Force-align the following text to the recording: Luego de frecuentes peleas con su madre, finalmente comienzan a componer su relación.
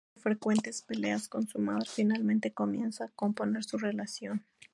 Luego 0.01 0.13
de 0.15 0.21
frecuentes 0.23 0.81
peleas 0.81 1.27
con 1.29 1.47
su 1.47 1.59
madre, 1.59 1.85
finalmente 1.87 2.51
comienzan 2.51 3.09
a 3.09 3.11
componer 3.11 3.63
su 3.63 3.77
relación. 3.77 4.43